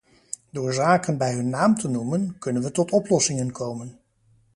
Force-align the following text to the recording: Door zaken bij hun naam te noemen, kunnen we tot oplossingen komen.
Door 0.49 0.73
zaken 0.73 1.17
bij 1.17 1.33
hun 1.33 1.49
naam 1.49 1.75
te 1.75 1.87
noemen, 1.87 2.35
kunnen 2.39 2.61
we 2.63 2.71
tot 2.71 2.91
oplossingen 2.91 3.51
komen. 3.51 3.99